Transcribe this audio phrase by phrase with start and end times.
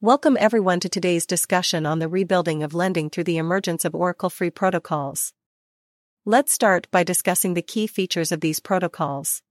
[0.00, 4.30] Welcome everyone to today's discussion on the rebuilding of lending through the emergence of Oracle
[4.30, 5.32] free protocols.
[6.24, 9.42] Let's start by discussing the key features of these protocols.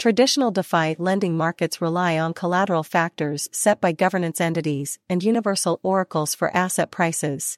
[0.00, 6.34] Traditional DeFi lending markets rely on collateral factors set by governance entities and universal oracles
[6.34, 7.56] for asset prices.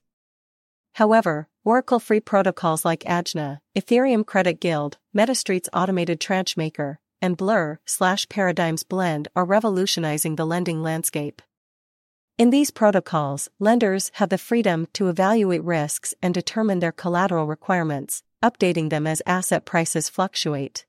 [0.92, 7.78] However, Oracle free protocols like Ajna, Ethereum Credit Guild, MetaStreet's Automated Tranche Maker, and Blur
[7.86, 11.40] slash Paradigms Blend are revolutionizing the lending landscape.
[12.36, 18.24] In these protocols, lenders have the freedom to evaluate risks and determine their collateral requirements,
[18.42, 20.84] updating them as asset prices fluctuate.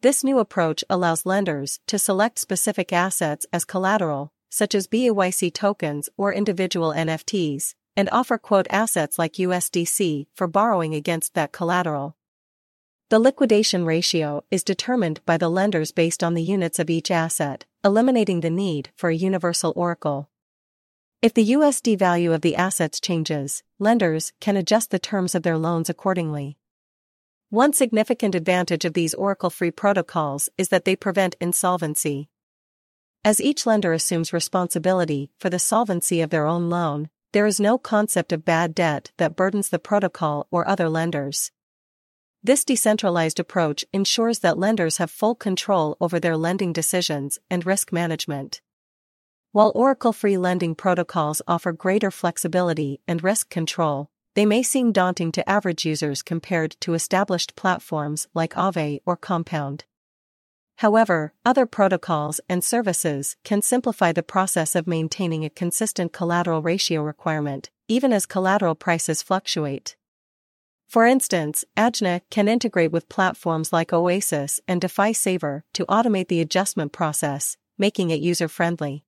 [0.00, 6.08] This new approach allows lenders to select specific assets as collateral, such as BAYC tokens
[6.16, 12.16] or individual NFTs, and offer quote assets like USDC for borrowing against that collateral.
[13.10, 17.66] The liquidation ratio is determined by the lenders based on the units of each asset,
[17.84, 20.30] eliminating the need for a universal oracle.
[21.26, 25.58] If the USD value of the assets changes, lenders can adjust the terms of their
[25.58, 26.56] loans accordingly.
[27.50, 32.28] One significant advantage of these Oracle free protocols is that they prevent insolvency.
[33.24, 37.76] As each lender assumes responsibility for the solvency of their own loan, there is no
[37.76, 41.50] concept of bad debt that burdens the protocol or other lenders.
[42.40, 47.92] This decentralized approach ensures that lenders have full control over their lending decisions and risk
[47.92, 48.60] management.
[49.52, 55.32] While Oracle free lending protocols offer greater flexibility and risk control, they may seem daunting
[55.32, 59.84] to average users compared to established platforms like Aave or Compound.
[60.80, 67.00] However, other protocols and services can simplify the process of maintaining a consistent collateral ratio
[67.00, 69.96] requirement, even as collateral prices fluctuate.
[70.86, 76.42] For instance, Ajna can integrate with platforms like Oasis and DeFi Saver to automate the
[76.42, 79.05] adjustment process, making it user friendly.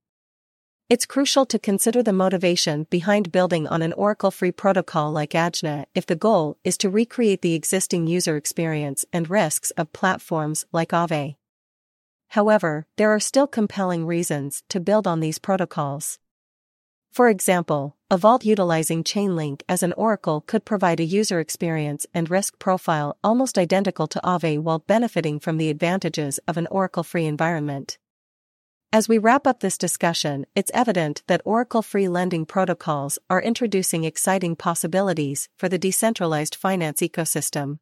[0.90, 5.84] It's crucial to consider the motivation behind building on an Oracle free protocol like Ajna
[5.94, 10.92] if the goal is to recreate the existing user experience and risks of platforms like
[10.92, 11.36] Aave.
[12.28, 16.18] However, there are still compelling reasons to build on these protocols.
[17.12, 22.30] For example, a vault utilizing Chainlink as an oracle could provide a user experience and
[22.30, 27.26] risk profile almost identical to Aave while benefiting from the advantages of an oracle free
[27.26, 27.98] environment.
[28.90, 34.04] As we wrap up this discussion, it's evident that Oracle free lending protocols are introducing
[34.04, 37.80] exciting possibilities for the decentralized finance ecosystem.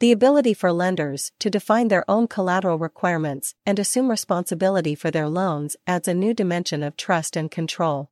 [0.00, 5.28] The ability for lenders to define their own collateral requirements and assume responsibility for their
[5.28, 8.10] loans adds a new dimension of trust and control.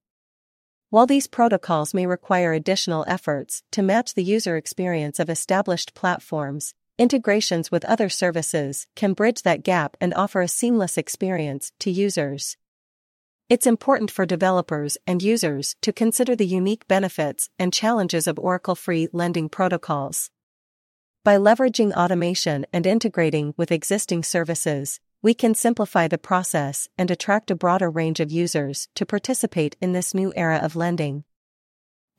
[0.89, 6.73] While these protocols may require additional efforts to match the user experience of established platforms,
[7.01, 12.59] integrations with other services can bridge that gap and offer a seamless experience to users.
[13.49, 18.75] It's important for developers and users to consider the unique benefits and challenges of Oracle
[18.75, 20.31] free lending protocols.
[21.25, 27.51] By leveraging automation and integrating with existing services, we can simplify the process and attract
[27.51, 31.25] a broader range of users to participate in this new era of lending.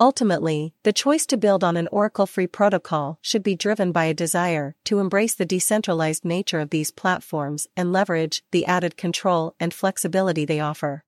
[0.01, 4.15] Ultimately, the choice to build on an Oracle free protocol should be driven by a
[4.15, 9.75] desire to embrace the decentralized nature of these platforms and leverage the added control and
[9.75, 11.03] flexibility they offer.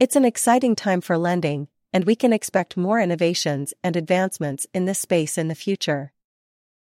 [0.00, 4.86] It's an exciting time for lending, and we can expect more innovations and advancements in
[4.86, 6.12] this space in the future.